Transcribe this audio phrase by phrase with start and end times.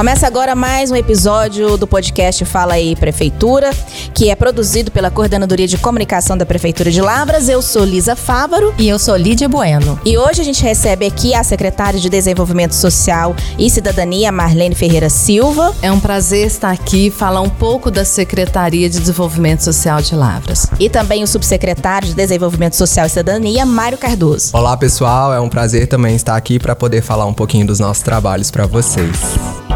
[0.00, 3.68] Começa agora mais um episódio do podcast Fala aí Prefeitura,
[4.14, 7.50] que é produzido pela Coordenadoria de Comunicação da Prefeitura de Lavras.
[7.50, 8.74] Eu sou Lisa Fávaro.
[8.78, 10.00] E eu sou Lídia Bueno.
[10.02, 15.10] E hoje a gente recebe aqui a secretária de Desenvolvimento Social e Cidadania, Marlene Ferreira
[15.10, 15.74] Silva.
[15.82, 20.14] É um prazer estar aqui e falar um pouco da Secretaria de Desenvolvimento Social de
[20.14, 20.66] Lavras.
[20.80, 24.48] E também o subsecretário de Desenvolvimento Social e Cidadania, Mário Cardoso.
[24.54, 25.34] Olá, pessoal.
[25.34, 28.66] É um prazer também estar aqui para poder falar um pouquinho dos nossos trabalhos para
[28.66, 29.69] vocês.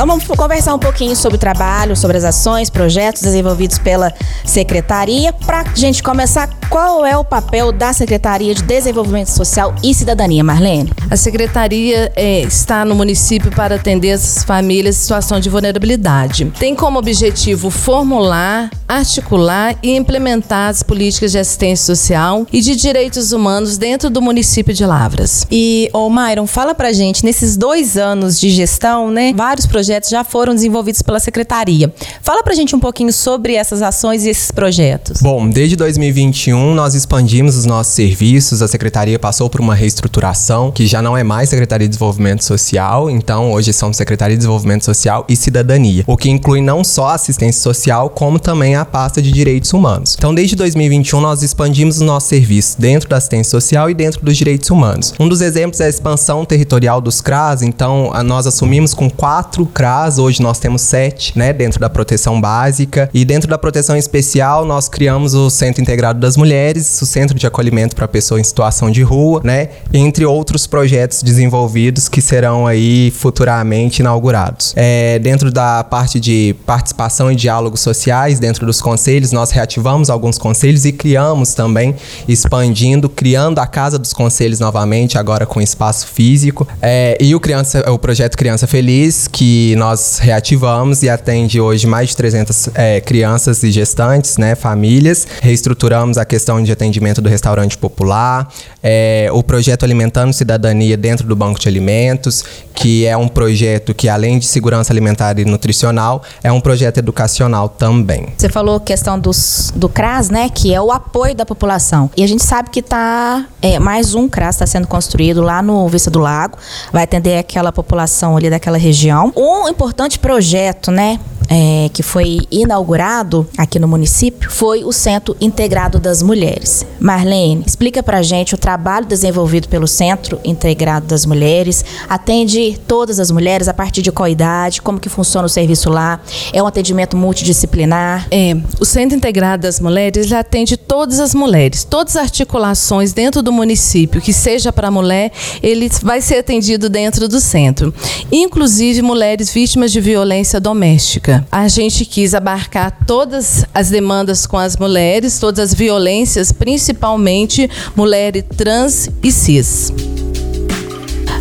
[0.00, 4.10] Então vamos conversar um pouquinho sobre o trabalho, sobre as ações, projetos desenvolvidos pela
[4.46, 5.30] Secretaria.
[5.30, 10.42] Para a gente começar, qual é o papel da Secretaria de Desenvolvimento Social e Cidadania,
[10.42, 10.90] Marlene?
[11.10, 16.50] A Secretaria é, está no município para atender as famílias em situação de vulnerabilidade.
[16.58, 23.32] Tem como objetivo formular, articular e implementar as políticas de assistência social e de direitos
[23.32, 25.46] humanos dentro do município de Lavras.
[25.50, 30.10] E, ô Myron, fala pra gente, nesses dois anos de gestão, né, vários projetos projetos
[30.10, 31.92] já foram desenvolvidos pela Secretaria.
[32.22, 35.20] Fala pra gente um pouquinho sobre essas ações e esses projetos.
[35.20, 40.86] Bom, desde 2021 nós expandimos os nossos serviços, a Secretaria passou por uma reestruturação, que
[40.86, 45.24] já não é mais Secretaria de Desenvolvimento Social, então hoje somos Secretaria de Desenvolvimento Social
[45.28, 49.72] e Cidadania, o que inclui não só assistência social, como também a pasta de direitos
[49.72, 50.14] humanos.
[50.16, 54.36] Então, desde 2021 nós expandimos os nossos serviços dentro da assistência social e dentro dos
[54.36, 55.12] direitos humanos.
[55.18, 60.18] Um dos exemplos é a expansão territorial dos CRAS, então nós assumimos com quatro CRAS,
[60.18, 63.08] hoje nós temos sete, né, dentro da proteção básica.
[63.14, 67.46] E dentro da proteção especial, nós criamos o Centro Integrado das Mulheres, o Centro de
[67.46, 73.10] Acolhimento para Pessoa em Situação de Rua, né, entre outros projetos desenvolvidos que serão aí
[73.10, 74.74] futuramente inaugurados.
[74.76, 80.36] É, dentro da parte de participação e diálogos sociais, dentro dos conselhos, nós reativamos alguns
[80.36, 81.94] conselhos e criamos também,
[82.28, 86.68] expandindo, criando a Casa dos Conselhos novamente, agora com espaço físico.
[86.82, 92.10] É, e o, criança, o projeto Criança Feliz, que nós reativamos e atende hoje mais
[92.10, 95.26] de 300 é, crianças e gestantes, né, famílias.
[95.40, 98.48] Reestruturamos a questão de atendimento do restaurante popular,
[98.82, 102.44] é, o projeto Alimentando Cidadania dentro do Banco de Alimentos,
[102.74, 107.68] que é um projeto que, além de segurança alimentar e nutricional, é um projeto educacional
[107.68, 108.28] também.
[108.36, 112.10] Você falou questão dos, do CRAS, né, que é o apoio da população.
[112.16, 115.86] E a gente sabe que tá é, mais um CRAS está sendo construído lá no
[115.88, 116.56] Vista do Lago,
[116.92, 119.32] vai atender aquela população ali daquela região.
[119.36, 121.18] Um um importante projeto, né,
[121.50, 126.86] é, que foi inaugurado aqui no município foi o Centro Integrado das Mulheres.
[127.00, 131.84] Marlene, explica pra gente o trabalho desenvolvido pelo Centro Integrado das Mulheres.
[132.08, 134.80] Atende todas as mulheres a partir de qual idade?
[134.80, 136.20] Como que funciona o serviço lá?
[136.52, 138.28] É um atendimento multidisciplinar?
[138.30, 143.50] É, o Centro Integrado das Mulheres atende todas as mulheres, todas as articulações dentro do
[143.50, 145.32] município que seja para mulher,
[145.62, 147.92] ele vai ser atendido dentro do centro,
[148.30, 154.76] inclusive mulheres vítimas de violência doméstica a gente quis abarcar todas as demandas com as
[154.76, 159.92] mulheres, todas as violências, principalmente mulheres trans e cis.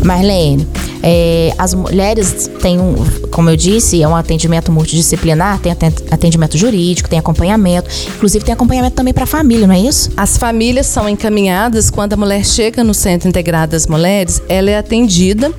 [0.03, 0.67] Marlene,
[1.01, 2.95] é, as mulheres têm, um,
[3.31, 5.71] como eu disse, é um atendimento multidisciplinar, tem
[6.11, 10.11] atendimento jurídico, tem acompanhamento, inclusive tem acompanhamento também para a família, não é isso?
[10.17, 14.77] As famílias são encaminhadas quando a mulher chega no Centro Integrado das Mulheres, ela é
[14.77, 15.51] atendida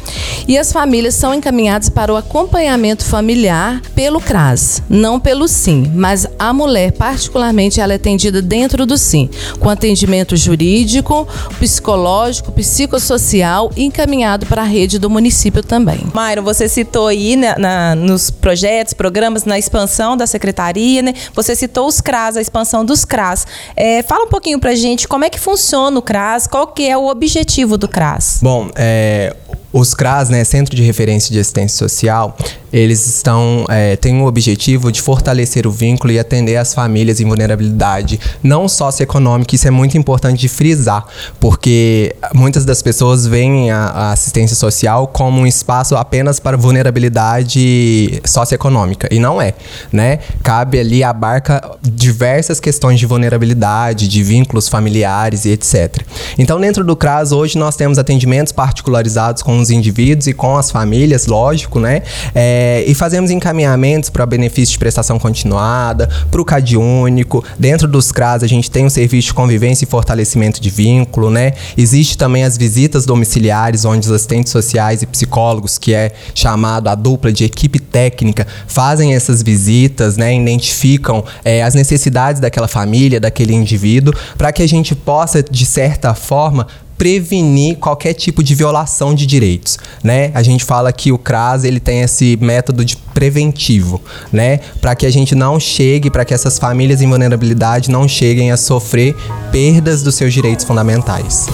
[0.47, 6.27] e as famílias são encaminhadas para o acompanhamento familiar pelo CRAS, não pelo SIM, mas
[6.39, 11.27] a mulher, particularmente, ela é atendida dentro do SIM, com atendimento jurídico,
[11.59, 16.01] psicológico, psicossocial encaminhado para a rede do município município também.
[16.13, 21.15] Mairo, você citou aí na, na, nos projetos, programas, na expansão da secretaria, né?
[21.35, 23.47] Você citou os CRAS, a expansão dos CRAS.
[23.77, 26.97] É, fala um pouquinho pra gente como é que funciona o CRAS, qual que é
[26.97, 28.41] o objetivo do CRAS?
[28.43, 29.35] Bom, é,
[29.73, 32.37] os CRAS, né, Centro de Referência de Assistência Social,
[32.73, 37.27] eles estão é, têm o objetivo de fortalecer o vínculo e atender as famílias em
[37.27, 39.55] vulnerabilidade, não socioeconômica.
[39.55, 41.05] Isso é muito importante de frisar,
[41.39, 48.21] porque muitas das pessoas veem a, a assistência social como um espaço apenas para vulnerabilidade
[48.25, 49.55] socioeconômica e não é,
[49.93, 50.21] né?
[50.43, 56.03] Cabe ali abarca diversas questões de vulnerabilidade, de vínculos familiares e etc.
[56.39, 60.71] Então, dentro do CRAS hoje nós temos atendimentos particularizados com os indivíduos e com as
[60.71, 62.03] famílias, lógico, né?
[62.35, 67.45] É, e fazemos encaminhamentos para benefício de prestação continuada, para o CAD único.
[67.59, 71.53] Dentro dos CRAS, a gente tem o serviço de convivência e fortalecimento de vínculo, né?
[71.77, 76.95] Existe também as visitas domiciliares, onde os assistentes sociais e psicólogos, que é chamado a
[76.95, 80.35] dupla de equipe técnica, fazem essas visitas, né?
[80.35, 86.15] Identificam é, as necessidades daquela família, daquele indivíduo, para que a gente possa, de certa
[86.15, 86.67] forma,
[87.01, 90.31] prevenir qualquer tipo de violação de direitos, né?
[90.35, 94.59] A gente fala que o CRAS ele tem esse método de preventivo, né?
[94.83, 98.57] Para que a gente não chegue, para que essas famílias em vulnerabilidade não cheguem a
[98.59, 99.17] sofrer
[99.51, 101.47] perdas dos seus direitos fundamentais.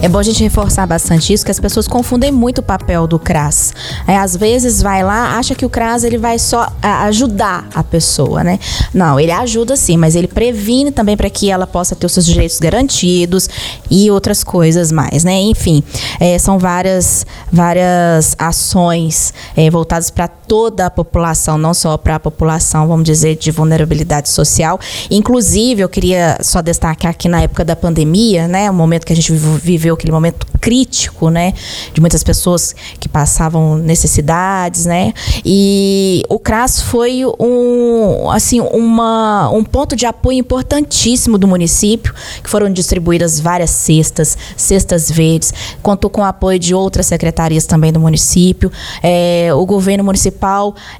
[0.00, 3.18] É bom a gente reforçar bastante isso, que as pessoas confundem muito o papel do
[3.18, 3.72] CRAS.
[4.06, 7.82] É, às vezes vai lá, acha que o CRAS ele vai só a, ajudar a
[7.82, 8.60] pessoa, né?
[8.94, 12.24] Não, ele ajuda sim, mas ele previne também para que ela possa ter os seus
[12.24, 13.50] direitos garantidos
[13.90, 15.40] e outras coisas mais, né?
[15.40, 15.82] Enfim,
[16.20, 22.20] é, são várias, várias ações é, voltadas para toda a população, não só para a
[22.20, 24.80] população, vamos dizer, de vulnerabilidade social.
[25.10, 29.16] Inclusive, eu queria só destacar que na época da pandemia, né, o momento que a
[29.16, 31.52] gente viveu aquele momento crítico, né,
[31.92, 35.12] de muitas pessoas que passavam necessidades, né,
[35.44, 42.48] e o CRAS foi um, assim, uma, um ponto de apoio importantíssimo do município, que
[42.48, 45.52] foram distribuídas várias cestas, cestas verdes,
[45.82, 48.72] contou com o apoio de outras secretarias também do município,
[49.02, 50.37] é, o governo municipal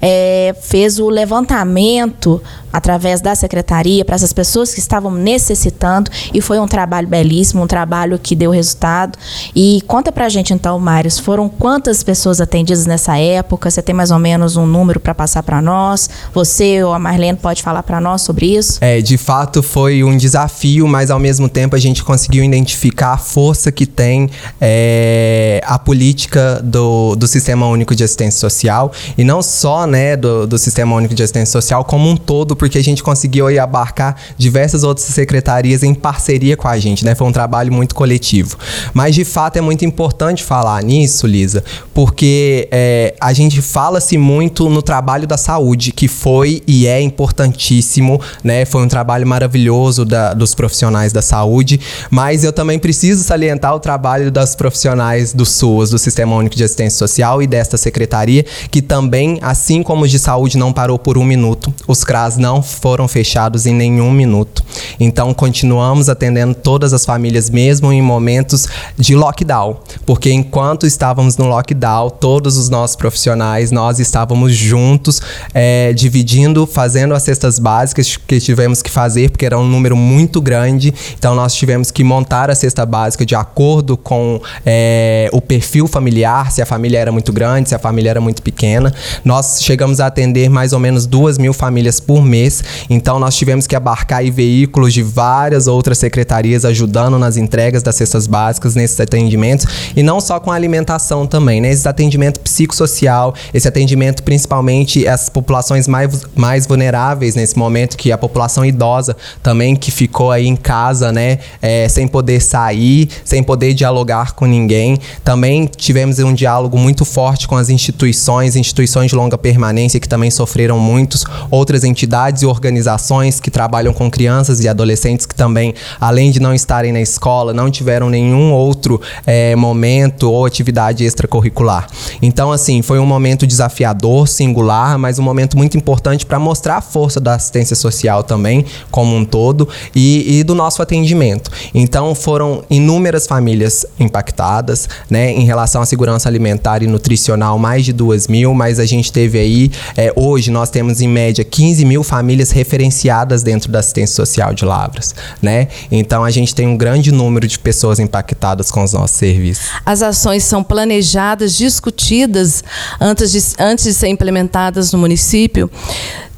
[0.01, 2.41] é, fez o levantamento
[2.73, 7.67] através da secretaria para essas pessoas que estavam necessitando e foi um trabalho belíssimo, um
[7.67, 9.19] trabalho que deu resultado.
[9.55, 13.71] E conta pra gente então, Mários, foram quantas pessoas atendidas nessa época?
[13.71, 16.09] Você tem mais ou menos um número para passar para nós?
[16.33, 18.79] Você ou a Marlene pode falar para nós sobre isso?
[18.81, 23.19] É, de fato foi um desafio, mas ao mesmo tempo a gente conseguiu identificar a
[23.19, 24.31] força que tem
[24.61, 30.47] é, a política do, do Sistema Único de Assistência Social e não só né, do,
[30.47, 34.17] do Sistema Único de Assistência Social como um todo porque a gente conseguiu aí abarcar
[34.39, 37.15] diversas outras secretarias em parceria com a gente, né?
[37.15, 38.57] Foi um trabalho muito coletivo.
[38.95, 44.71] Mas de fato é muito importante falar nisso, Lisa, porque é, a gente fala-se muito
[44.71, 48.65] no trabalho da saúde, que foi e é importantíssimo, né?
[48.65, 51.79] Foi um trabalho maravilhoso da, dos profissionais da saúde,
[52.11, 56.65] mas eu também preciso salientar o trabalho das profissionais do SUAS, do Sistema Único de
[56.65, 61.17] Assistência Social e desta secretaria, que também, assim como os de saúde, não parou por
[61.17, 61.73] um minuto.
[61.87, 64.65] Os CRAS não não foram fechados em nenhum minuto.
[64.99, 68.67] Então continuamos atendendo todas as famílias, mesmo em momentos
[68.97, 69.77] de lockdown,
[70.07, 75.21] porque enquanto estávamos no lockdown, todos os nossos profissionais, nós estávamos juntos,
[75.53, 80.41] é, dividindo, fazendo as cestas básicas que tivemos que fazer, porque era um número muito
[80.41, 80.95] grande.
[81.19, 86.51] Então nós tivemos que montar a cesta básica de acordo com é, o perfil familiar,
[86.51, 88.93] se a família era muito grande, se a família era muito pequena.
[89.25, 92.63] Nós chegamos a atender mais ou menos duas mil famílias por mês.
[92.89, 98.27] Então nós tivemos que abarcar veículos de várias outras secretarias ajudando nas entregas das cestas
[98.27, 99.67] básicas nesses atendimentos
[99.97, 101.71] e não só com a alimentação também, né?
[101.71, 108.15] Esse atendimento psicossocial, esse atendimento principalmente as populações mais, mais vulneráveis nesse momento, que é
[108.15, 111.39] a população idosa também que ficou aí em casa, né?
[111.63, 114.99] É, sem poder sair, sem poder dialogar com ninguém.
[115.23, 120.31] Também tivemos um diálogo muito forte com as instituições, instituições de longa permanência que também
[120.31, 125.75] sofreram muitos, outras entidades entidades e organizações que trabalham com crianças e adolescentes que também,
[126.01, 131.87] além de não estarem na escola, não tiveram nenhum outro é, momento ou atividade extracurricular.
[132.23, 136.81] Então, assim, foi um momento desafiador, singular, mas um momento muito importante para mostrar a
[136.81, 141.51] força da assistência social também, como um todo, e, e do nosso atendimento.
[141.75, 147.93] Então, foram inúmeras famílias impactadas, né, em relação à segurança alimentar e nutricional, mais de
[147.93, 152.03] duas mil, mas a gente teve aí, é, hoje nós temos em média 15 mil
[152.03, 155.69] famílias referenciadas dentro da assistência social de Lavras, né?
[155.91, 159.67] Então a gente tem um grande número de pessoas impactadas com os nossos serviços.
[159.85, 162.63] As ações são planejadas, discutidas
[163.01, 165.71] antes de, antes de ser implementadas no município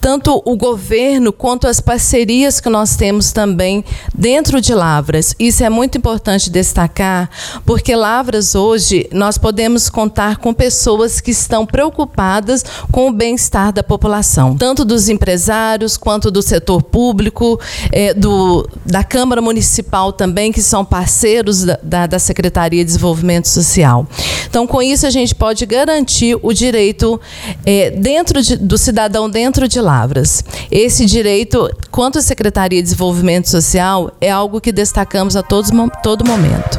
[0.00, 5.34] tanto o governo quanto as parcerias que nós temos também dentro de Lavras.
[5.38, 7.28] Isso é muito importante destacar,
[7.66, 13.82] porque Lavras hoje nós podemos contar com pessoas que estão preocupadas com o bem-estar da
[13.82, 17.60] população, tanto dos empresários quanto do setor público,
[17.92, 24.06] é, do, da Câmara Municipal também, que são parceiros da, da, Secretaria de Desenvolvimento Social.
[24.48, 27.20] Então, com isso, a gente pode garantir o direito
[27.66, 30.44] é, dentro de, do cidadão dentro de Lavras palavras.
[30.70, 35.70] Esse direito, quanto à Secretaria de Desenvolvimento Social, é algo que destacamos a todos,
[36.00, 36.78] todo momento.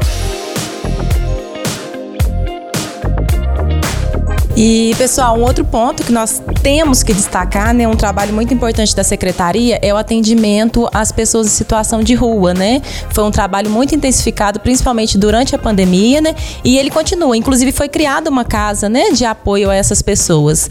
[4.55, 8.95] E, pessoal, um outro ponto que nós temos que destacar, né, um trabalho muito importante
[8.95, 12.81] da secretaria é o atendimento às pessoas em situação de rua, né?
[13.09, 16.35] Foi um trabalho muito intensificado, principalmente durante a pandemia, né?
[16.63, 17.35] E ele continua.
[17.35, 20.69] Inclusive foi criada uma casa, né, de apoio a essas pessoas.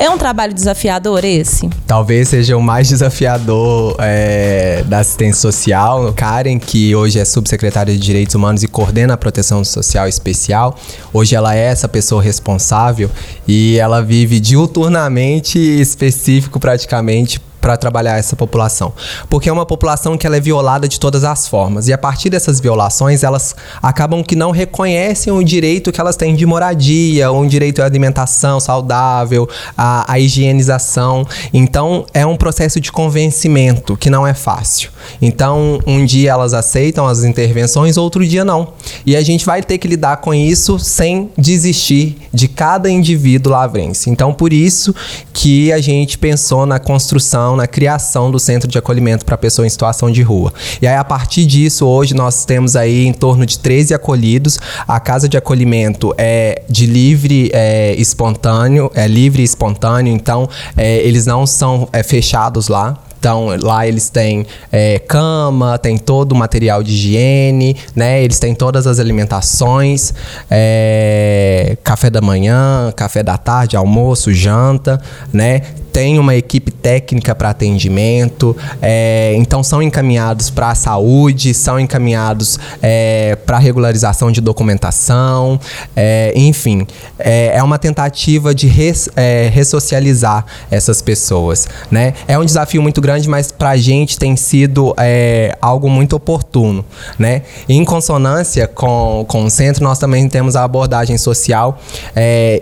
[0.00, 1.68] É um trabalho desafiador esse?
[1.86, 6.14] Talvez seja o mais desafiador é, da assistência social.
[6.14, 10.74] Karen, que hoje é subsecretária de Direitos Humanos e coordena a proteção social especial,
[11.12, 13.10] hoje ela é essa pessoa responsável
[13.46, 18.92] e ela vive diuturnamente específico praticamente para trabalhar essa população.
[19.28, 21.88] Porque é uma população que ela é violada de todas as formas.
[21.88, 26.34] E a partir dessas violações, elas acabam que não reconhecem o direito que elas têm
[26.34, 31.26] de moradia, um direito à alimentação saudável, à, à higienização.
[31.52, 34.90] Então, é um processo de convencimento que não é fácil.
[35.20, 38.72] Então, um dia elas aceitam as intervenções, outro dia não.
[39.04, 44.10] E a gente vai ter que lidar com isso sem desistir de cada indivíduo lavrense.
[44.10, 44.94] Então, por isso
[45.32, 49.70] que a gente pensou na construção na criação do centro de acolhimento para pessoa em
[49.70, 50.52] situação de rua.
[50.80, 54.58] E aí, a partir disso, hoje nós temos aí em torno de 13 acolhidos.
[54.86, 60.98] A casa de acolhimento é de livre é, espontâneo, é livre e espontâneo, então é,
[60.98, 62.98] eles não são é, fechados lá.
[63.20, 68.24] Então, lá eles têm é, cama, tem todo o material de higiene, né?
[68.24, 70.14] Eles têm todas as alimentações,
[70.50, 74.98] é, café da manhã, café da tarde, almoço, janta,
[75.30, 75.60] né?
[75.92, 82.58] Tem uma equipe técnica para atendimento, é, então são encaminhados para a saúde, são encaminhados
[82.80, 85.58] é, para regularização de documentação,
[85.94, 86.86] é, enfim,
[87.18, 92.14] é, é uma tentativa de res, é, ressocializar essas pessoas, né?
[92.28, 96.84] É um desafio muito grande, mas para a gente tem sido é, algo muito oportuno,
[97.18, 97.42] né?
[97.68, 101.80] Em consonância com, com o centro, nós também temos a abordagem social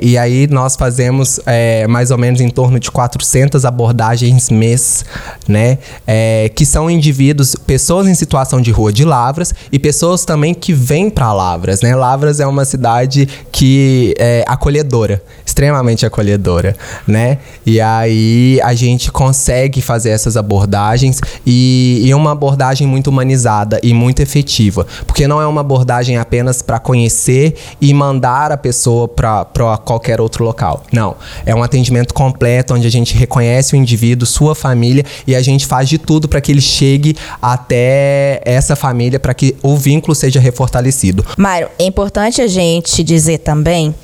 [0.00, 1.40] e aí nós fazemos
[1.88, 5.04] mais ou menos em torno de quatro 400 abordagens mês,
[5.46, 5.78] né?
[6.06, 10.72] É, que são indivíduos, pessoas em situação de rua de Lavras e pessoas também que
[10.72, 11.94] vêm para Lavras, né?
[11.94, 17.38] Lavras é uma cidade que é acolhedora, extremamente acolhedora, né?
[17.66, 23.92] E aí a gente consegue fazer essas abordagens e, e uma abordagem muito humanizada e
[23.92, 29.44] muito efetiva, porque não é uma abordagem apenas para conhecer e mandar a pessoa para
[29.84, 30.84] qualquer outro local.
[30.92, 35.34] Não, é um atendimento completo onde a gente gente reconhece o indivíduo, sua família e
[35.34, 39.76] a gente faz de tudo para que ele chegue até essa família para que o
[39.76, 41.24] vínculo seja refortalecido.
[41.36, 43.94] Mário, é importante a gente dizer também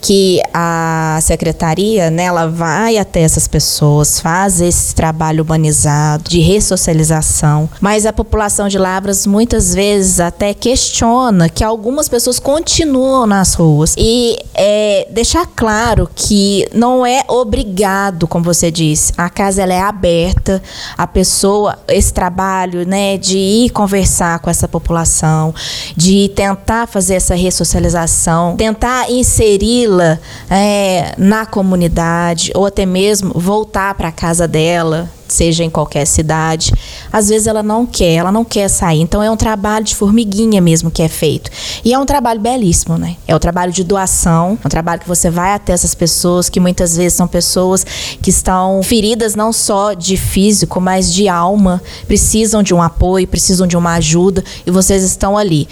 [0.00, 7.68] que a secretaria, né, ela vai até essas pessoas, faz esse trabalho humanizado de ressocialização,
[7.80, 13.94] mas a população de Lavras muitas vezes até questiona que algumas pessoas continuam nas ruas.
[13.98, 19.80] E é, deixar claro que não é obrigado, como você disse, a casa ela é
[19.80, 20.62] aberta,
[20.96, 25.54] a pessoa, esse trabalho, né, de ir conversar com essa população,
[25.96, 30.18] de tentar fazer essa ressocialização, tentar inserir la
[30.50, 36.72] é, na comunidade ou até mesmo voltar para a casa dela, seja em qualquer cidade.
[37.12, 39.00] Às vezes ela não quer, ela não quer sair.
[39.00, 41.50] Então é um trabalho de formiguinha mesmo que é feito.
[41.84, 43.16] E é um trabalho belíssimo, né?
[43.26, 46.48] É o um trabalho de doação, é um trabalho que você vai até essas pessoas
[46.48, 47.84] que muitas vezes são pessoas
[48.20, 53.66] que estão feridas não só de físico, mas de alma, precisam de um apoio, precisam
[53.66, 55.68] de uma ajuda e vocês estão ali.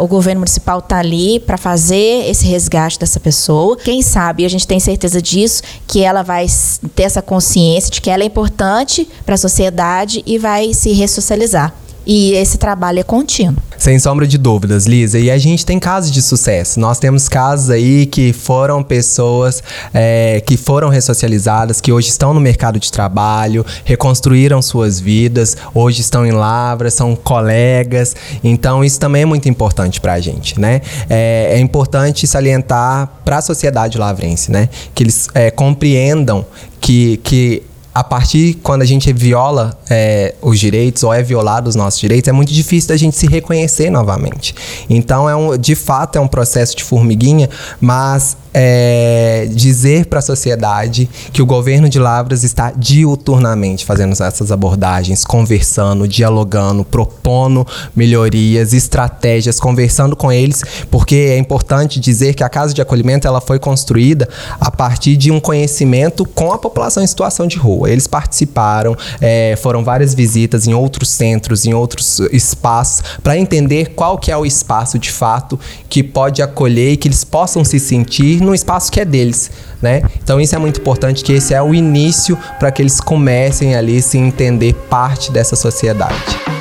[0.00, 3.76] O governo municipal está ali para fazer esse resgate dessa pessoa.
[3.76, 6.46] Quem sabe, a gente tem certeza disso, que ela vai
[6.94, 8.91] ter essa consciência de que ela é importante
[9.24, 11.74] para a sociedade e vai se ressocializar.
[12.06, 13.62] E esse trabalho é contínuo.
[13.78, 15.18] Sem sombra de dúvidas, Lisa.
[15.18, 16.78] E a gente tem casos de sucesso.
[16.78, 22.40] Nós temos casos aí que foram pessoas é, que foram ressocializadas, que hoje estão no
[22.40, 28.14] mercado de trabalho, reconstruíram suas vidas, hoje estão em lavras, são colegas.
[28.42, 30.80] Então, isso também é muito importante para a gente, né?
[31.08, 34.68] É, é importante salientar para a sociedade lavrense, né?
[34.94, 36.44] Que eles é, compreendam
[36.80, 37.62] que, que
[37.94, 42.28] a partir quando a gente viola é, os direitos ou é violado os nossos direitos,
[42.28, 44.54] é muito difícil da gente se reconhecer novamente.
[44.88, 50.22] Então, é um, de fato, é um processo de formiguinha, mas é, dizer para a
[50.22, 58.72] sociedade que o governo de Lavras está diuturnamente fazendo essas abordagens, conversando, dialogando, propondo melhorias,
[58.72, 63.58] estratégias, conversando com eles, porque é importante dizer que a casa de acolhimento ela foi
[63.58, 64.28] construída
[64.60, 67.81] a partir de um conhecimento com a população em situação de rua.
[67.90, 74.18] Eles participaram, é, foram várias visitas em outros centros, em outros espaços, para entender qual
[74.18, 75.58] que é o espaço de fato
[75.88, 80.02] que pode acolher e que eles possam se sentir num espaço que é deles, né?
[80.22, 84.00] Então isso é muito importante que esse é o início para que eles comecem ali
[84.02, 86.51] se entender parte dessa sociedade.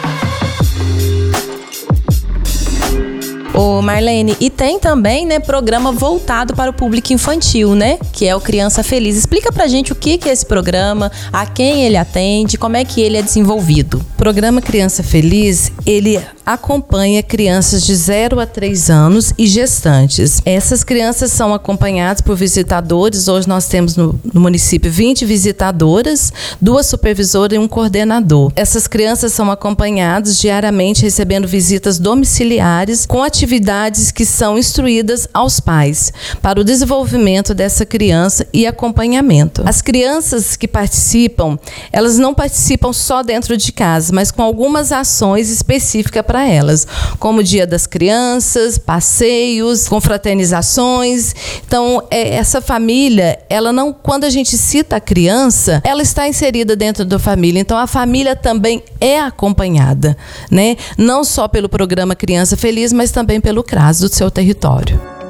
[3.61, 7.99] Ô Marlene, e tem também, né, programa voltado para o público infantil, né?
[8.11, 9.15] Que é o Criança Feliz.
[9.15, 12.99] Explica pra gente o que, é esse programa, a quem ele atende, como é que
[12.99, 13.99] ele é desenvolvido.
[14.15, 20.41] O programa Criança Feliz, ele acompanha crianças de 0 a 3 anos e gestantes.
[20.45, 23.27] Essas crianças são acompanhadas por visitadores.
[23.27, 28.51] Hoje nós temos no, no município 20 visitadoras, duas supervisoras e um coordenador.
[28.55, 36.11] Essas crianças são acompanhadas diariamente, recebendo visitas domiciliares com atividades que são instruídas aos pais
[36.41, 39.63] para o desenvolvimento dessa criança e acompanhamento.
[39.65, 41.57] As crianças que participam,
[41.91, 46.87] elas não participam só dentro de casa, mas com algumas ações específicas para elas,
[47.19, 51.33] como o Dia das Crianças, passeios, confraternizações.
[51.65, 56.75] Então, é, essa família, ela não, quando a gente cita a criança, ela está inserida
[56.75, 57.59] dentro da família.
[57.59, 60.17] Então, a família também é acompanhada,
[60.49, 60.75] né?
[60.97, 65.20] Não só pelo programa Criança Feliz, mas também pelo CRAS do seu território.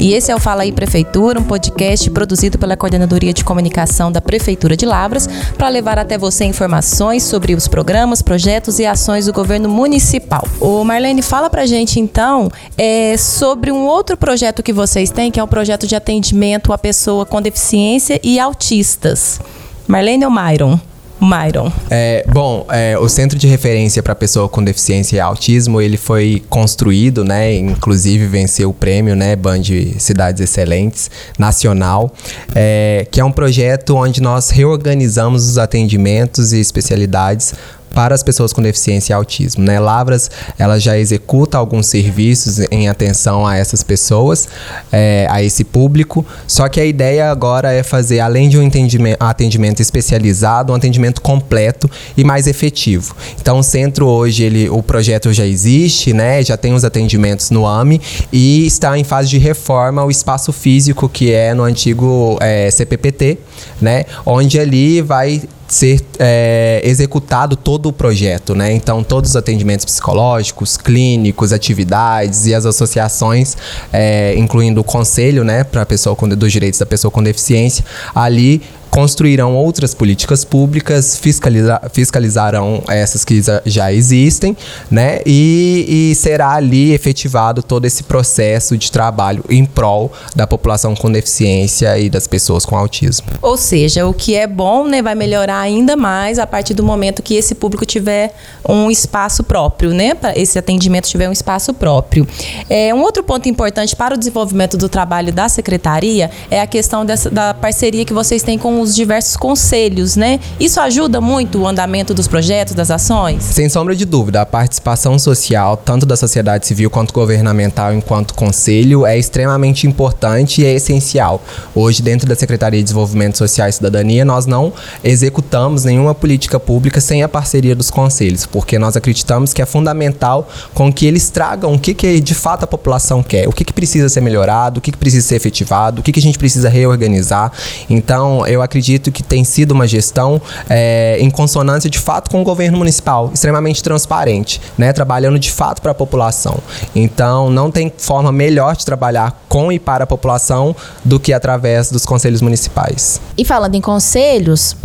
[0.00, 4.18] E esse é o Fala aí Prefeitura, um podcast produzido pela Coordenadoria de Comunicação da
[4.18, 5.28] Prefeitura de Lavras
[5.58, 10.42] para levar até você informações sobre os programas, projetos e ações do governo municipal.
[10.58, 15.38] O Marlene, fala pra gente então é, sobre um outro projeto que vocês têm, que
[15.38, 19.38] é um projeto de atendimento à pessoa com deficiência e autistas.
[19.86, 20.80] Marlene ou Myron?
[21.20, 21.70] Myron?
[21.90, 26.42] É, bom, é, o Centro de Referência para Pessoa com Deficiência e Autismo, ele foi
[26.48, 29.62] construído, né, inclusive venceu o prêmio, né, Band
[29.98, 32.12] Cidades Excelentes, nacional,
[32.54, 37.54] é, que é um projeto onde nós reorganizamos os atendimentos e especialidades
[37.94, 39.64] para as pessoas com deficiência e autismo.
[39.64, 39.78] Né?
[39.78, 44.48] Lavras ela já executa alguns serviços em atenção a essas pessoas,
[44.92, 46.24] é, a esse público.
[46.46, 48.70] Só que a ideia agora é fazer, além de um
[49.18, 53.14] atendimento especializado, um atendimento completo e mais efetivo.
[53.40, 56.42] Então o centro hoje, ele, o projeto já existe, né?
[56.42, 58.00] já tem os atendimentos no AMI
[58.32, 63.38] e está em fase de reforma o espaço físico que é no antigo é, CPPT,
[63.80, 64.04] né?
[64.24, 68.72] onde ali vai ser é, executado todo o projeto, né?
[68.72, 73.56] Então, todos os atendimentos psicológicos, clínicos, atividades e as associações,
[73.92, 78.60] é, incluindo o conselho, né, para pessoa com, dos direitos da pessoa com deficiência, ali
[78.90, 84.56] construirão outras políticas públicas, fiscaliza fiscalizarão essas que já existem,
[84.90, 85.20] né?
[85.24, 91.10] E, e, será ali efetivado todo esse processo de trabalho em prol da população com
[91.10, 93.26] deficiência e das pessoas com autismo.
[93.40, 97.22] Ou seja, o que é bom, né, vai melhorar ainda mais a partir do momento
[97.22, 98.34] que esse público tiver
[98.68, 100.12] um espaço próprio, né?
[100.34, 102.26] Esse atendimento tiver um espaço próprio.
[102.68, 107.04] É, um outro ponto importante para o desenvolvimento do trabalho da secretaria é a questão
[107.04, 110.40] dessa, da parceria que vocês têm com os diversos conselhos, né?
[110.58, 113.42] Isso ajuda muito o andamento dos projetos, das ações?
[113.42, 119.06] Sem sombra de dúvida, a participação social, tanto da sociedade civil quanto governamental, enquanto conselho,
[119.06, 121.42] é extremamente importante e é essencial.
[121.74, 127.00] Hoje, dentro da Secretaria de Desenvolvimento Social e Cidadania, nós não executamos nenhuma política pública
[127.00, 131.74] sem a parceria dos conselhos, porque nós acreditamos que é fundamental com que eles tragam
[131.74, 134.80] o que, que de fato a população quer, o que, que precisa ser melhorado, o
[134.80, 137.52] que, que precisa ser efetivado, o que, que a gente precisa reorganizar.
[137.88, 138.69] Então, eu acredito
[139.10, 143.82] que tem sido uma gestão é, em consonância de fato com o governo municipal, extremamente
[143.82, 144.92] transparente, né?
[144.92, 146.58] trabalhando de fato para a população.
[146.94, 151.90] Então, não tem forma melhor de trabalhar com e para a população do que através
[151.90, 153.20] dos conselhos municipais.
[153.36, 154.76] E falando em conselhos,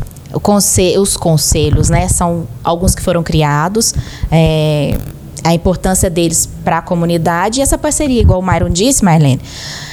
[0.41, 3.93] conselho, os conselhos, né, são alguns que foram criados.
[4.31, 4.97] É,
[5.43, 9.39] a importância deles para a comunidade e essa parceria, igual o Myron disse, Marlene,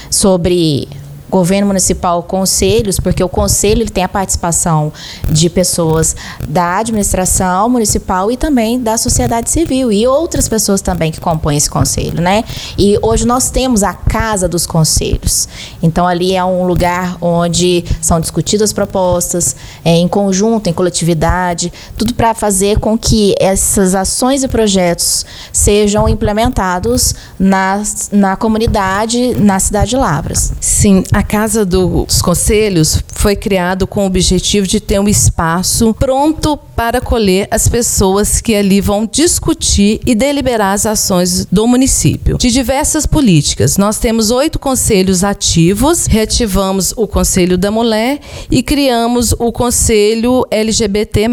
[0.09, 0.87] sobre
[1.33, 4.93] governo municipal, conselhos, porque o conselho ele tem a participação
[5.27, 6.15] de pessoas
[6.47, 11.71] da administração municipal e também da sociedade civil e outras pessoas também que compõem esse
[11.71, 12.43] conselho, né?
[12.77, 15.49] E hoje nós temos a casa dos conselhos.
[15.81, 22.13] Então ali é um lugar onde são discutidas propostas é, em conjunto, em coletividade, tudo
[22.13, 29.89] para fazer com que essas ações e projetos sejam implementados na, na comunidade, na cidade
[29.89, 30.53] de Lavras.
[30.61, 36.57] Sim, a Casa dos Conselhos foi criado com o objetivo de ter um espaço pronto
[36.75, 42.37] para acolher as pessoas que ali vão discutir e deliberar as ações do município.
[42.37, 48.19] De diversas políticas, nós temos oito conselhos ativos, reativamos o Conselho da Mulher
[48.51, 51.29] e criamos o Conselho LGBT+.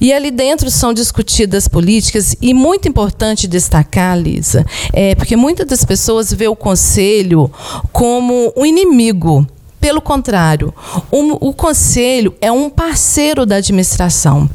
[0.00, 5.84] E ali dentro são discutidas políticas e muito importante destacar, Lisa, é porque muitas das
[5.84, 7.50] pessoas vê o conselho
[7.92, 8.79] como um inimigo.
[9.80, 10.74] Pelo contrário,
[11.10, 14.48] o, conselho é um parceiro da administração.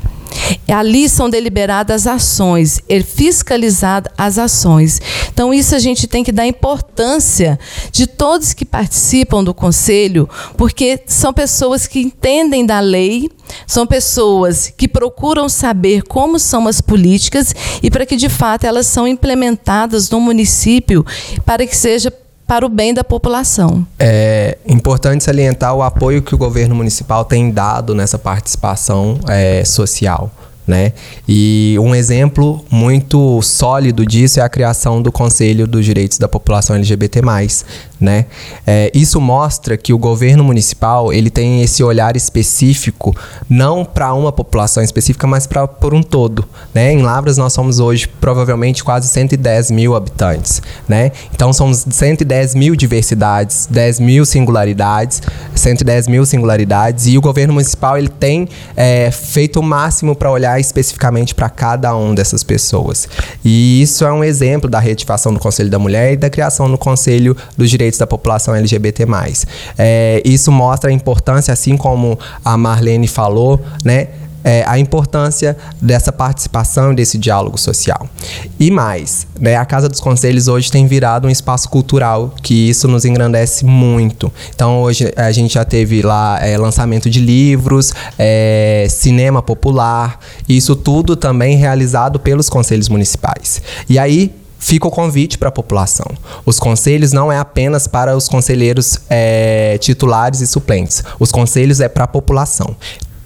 [0.67, 5.01] Ali são deliberadas ações, é fiscalizada as ações.
[5.33, 7.57] Então, isso a gente tem que dar importância
[7.91, 13.29] de todos que participam do conselho, porque são pessoas que entendem da lei,
[13.65, 18.87] são pessoas que procuram saber como são as políticas e para que de fato elas
[18.87, 21.05] são implementadas no município
[21.45, 22.11] para que seja
[22.47, 23.85] para o bem da população.
[23.99, 30.31] É importante salientar o apoio que o governo municipal tem dado nessa participação é, social.
[30.67, 30.93] Né?
[31.27, 36.75] E um exemplo muito sólido disso é a criação do Conselho dos Direitos da População
[36.75, 37.21] LGBT+,
[37.99, 38.25] né?
[38.65, 43.15] É, isso mostra que o governo municipal ele tem esse olhar específico
[43.49, 46.91] não para uma população específica, mas para por um todo, né?
[46.91, 51.11] Em Lavras nós somos hoje provavelmente quase 110 mil habitantes, né?
[51.33, 55.21] Então somos 110 mil diversidades, 10 mil singularidades,
[55.55, 60.59] 110 mil singularidades e o governo municipal ele tem é, feito o máximo para olhar
[60.59, 63.07] especificamente para cada um dessas pessoas.
[63.43, 66.77] E isso é um exemplo da reativação do Conselho da Mulher e da criação do
[66.77, 69.05] Conselho dos Direitos direitos da população LGBT+.
[69.77, 74.09] É, isso mostra a importância, assim como a Marlene falou, né?
[74.47, 78.07] É, a importância dessa participação desse diálogo social.
[78.59, 82.87] E mais, né, a Casa dos Conselhos hoje tem virado um espaço cultural, que isso
[82.87, 84.31] nos engrandece muito.
[84.53, 90.75] Então, hoje a gente já teve lá é, lançamento de livros, é, cinema popular, isso
[90.75, 93.63] tudo também realizado pelos conselhos municipais.
[93.89, 94.31] E aí,
[94.65, 96.07] fica o convite para a população.
[96.43, 101.03] Os conselhos não é apenas para os conselheiros é, titulares e suplentes.
[101.19, 102.75] Os conselhos é para a população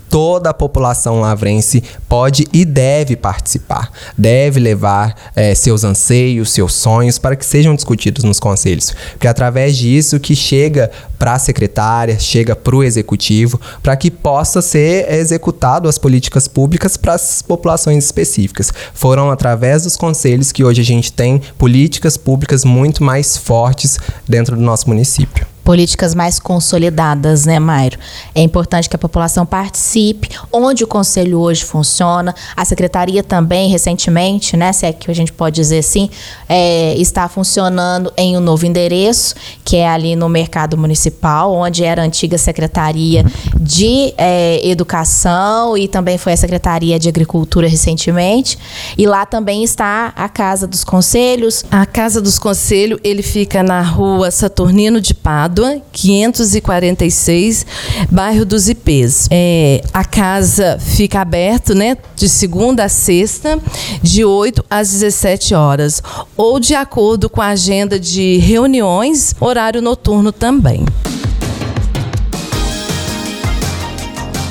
[0.10, 7.20] toda a população lavrense pode e deve participar, deve levar é, seus anseios, seus sonhos
[7.20, 12.18] para que sejam discutidos nos conselhos, porque é através disso que chega para a secretária,
[12.20, 18.06] chega para o executivo, para que possa ser executado as políticas públicas para as populações
[18.06, 18.72] específicas.
[18.94, 24.56] Foram através dos conselhos que hoje a gente tem políticas públicas muito mais fortes dentro
[24.56, 28.00] do nosso município políticas mais consolidadas, né, Mairo?
[28.34, 34.58] É importante que a população participe, onde o conselho hoje funciona, a secretaria também, recentemente,
[34.58, 36.10] né, se é que a gente pode dizer assim,
[36.48, 42.02] é, está funcionando em um novo endereço, que é ali no Mercado Municipal, onde era
[42.02, 43.24] a antiga Secretaria
[43.62, 48.58] de é, Educação e também foi a Secretaria de Agricultura recentemente.
[48.98, 51.64] E lá também está a Casa dos Conselhos.
[51.70, 57.66] A Casa dos Conselhos, ele fica na rua Saturnino de Pado, Pádua, 546,
[58.10, 59.28] bairro dos Ipês.
[59.30, 63.60] É, a casa fica aberta, né, de segunda a sexta,
[64.02, 66.02] de 8 às 17 horas,
[66.38, 70.86] ou de acordo com a agenda de reuniões, horário noturno também.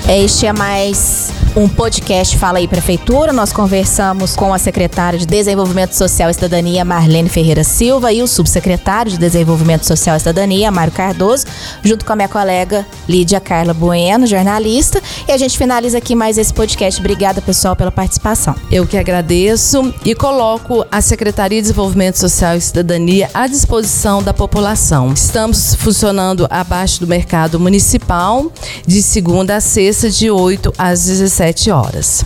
[0.07, 3.33] Este é mais um podcast Fala aí Prefeitura.
[3.33, 8.29] Nós conversamos com a secretária de Desenvolvimento Social e Cidadania, Marlene Ferreira Silva, e o
[8.29, 11.47] subsecretário de Desenvolvimento Social e Cidadania, Mário Cardoso,
[11.83, 15.03] junto com a minha colega Lídia Carla Bueno, jornalista.
[15.27, 17.01] E a gente finaliza aqui mais esse podcast.
[17.01, 18.55] Obrigada, pessoal, pela participação.
[18.71, 24.33] Eu que agradeço e coloco a Secretaria de Desenvolvimento Social e Cidadania à disposição da
[24.33, 25.13] população.
[25.13, 28.53] Estamos funcionando abaixo do mercado municipal
[28.87, 32.25] de segunda a sexta, de 8 às 17 17 horas.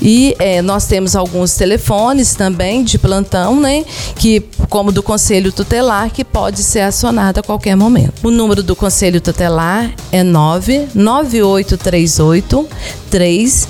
[0.00, 3.84] E é, nós temos alguns telefones também de plantão, né?
[4.16, 8.26] Que, como do Conselho Tutelar, que pode ser acionado a qualquer momento.
[8.26, 12.68] O número do Conselho Tutelar é 99838
[13.12, 13.68] 3000.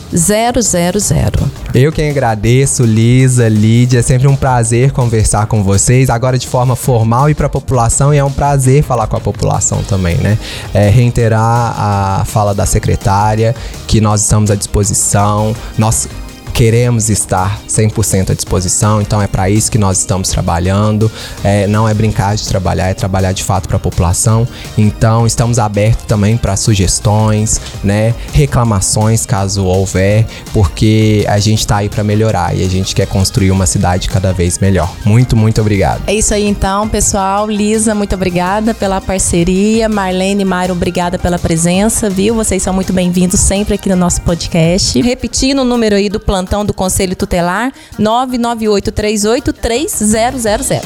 [1.74, 6.76] Eu quem agradeço, Lisa, Lídia, é sempre um prazer conversar com vocês, agora de forma
[6.76, 10.38] formal e para a população, e é um prazer falar com a população também, né?
[10.72, 13.52] É, reiterar a fala da secretária,
[13.88, 14.54] que nós estamos à
[14.92, 16.06] disposição, nós
[16.52, 21.10] queremos estar 100% à disposição, então é para isso que nós estamos trabalhando.
[21.42, 24.46] É, não é brincar de trabalhar, é trabalhar de fato para a população.
[24.76, 31.88] Então estamos abertos também para sugestões, né, reclamações caso houver, porque a gente está aí
[31.88, 34.92] para melhorar e a gente quer construir uma cidade cada vez melhor.
[35.04, 36.02] Muito, muito obrigado.
[36.06, 37.48] É isso aí então, pessoal.
[37.48, 39.88] Lisa, muito obrigada pela parceria.
[39.88, 42.34] Marlene e Mário, obrigada pela presença, viu?
[42.34, 45.00] Vocês são muito bem-vindos sempre aqui no nosso podcast.
[45.00, 50.82] Repetindo o número aí do plano plantão do Conselho Tutelar 998383000.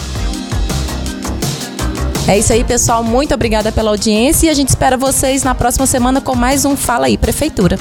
[2.29, 3.03] É isso aí, pessoal.
[3.03, 6.77] Muito obrigada pela audiência e a gente espera vocês na próxima semana com mais um
[6.77, 7.79] Fala aí Prefeitura.